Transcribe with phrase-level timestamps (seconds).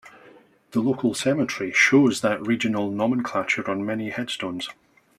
[0.71, 4.67] The local cemetery shows that regional nomenclature on many headstones.